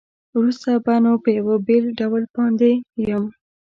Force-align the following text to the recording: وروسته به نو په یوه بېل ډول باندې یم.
وروسته 0.37 0.69
به 0.85 0.95
نو 1.03 1.11
په 1.23 1.29
یوه 1.39 1.55
بېل 1.67 1.85
ډول 1.99 2.23
باندې 2.35 2.71
یم. 3.09 3.23